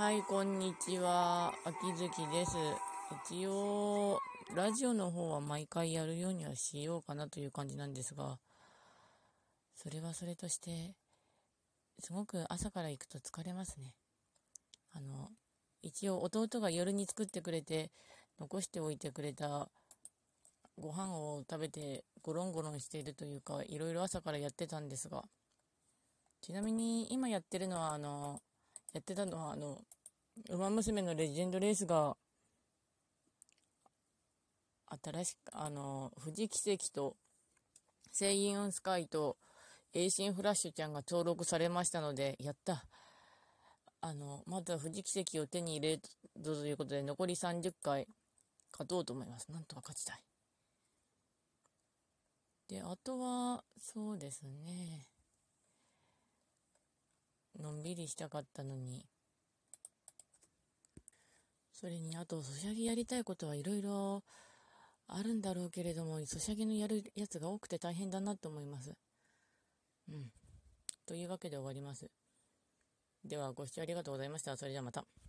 [0.00, 1.52] はい、こんにちは。
[1.62, 2.52] 秋月です。
[3.28, 4.18] 一応、
[4.54, 8.38] ラジオの方は毎回やるようにはしようかなという感じなんですが、
[9.74, 10.94] それはそれとして、
[11.98, 13.92] すごく朝から行くと疲れますね。
[14.94, 15.28] あの、
[15.82, 17.90] 一応弟が夜に作ってくれて、
[18.38, 19.68] 残しておいてくれた
[20.78, 25.24] ご飯を食べてゴロンゴロンしているというか、いろいろ朝からやってたんですが、
[26.40, 28.40] ちなみに今やってるのは、あの、
[28.92, 29.84] やってたのは、あの、
[30.48, 32.16] ウマ娘のレジェンドレースが、
[35.02, 37.16] 新しく、あの、フジキセキと、
[38.10, 39.36] セイウンスカイと、
[39.92, 42.84] エイシンフラッシュちゃんが登録されましたので、やった。
[44.00, 46.02] あの、まずはフジキセキを手に入れる
[46.42, 48.08] ということで、残り30回
[48.72, 49.50] 勝とうと思います。
[49.52, 50.24] なんとか勝ちたい。
[52.68, 55.06] で、あとは、そうですね。
[57.70, 59.06] のんびりしたかったのに。
[61.72, 64.24] それに、あと、ソシャゲやりたいことはいろいろ
[65.06, 68.92] あるんだろうけれども、ソシャゲのやるやつが多くて大変だなと思います。
[70.08, 70.32] うん。
[71.06, 72.10] というわけで終わります。
[73.24, 74.56] では、ご視聴ありがとうございました。
[74.56, 75.06] それではまた。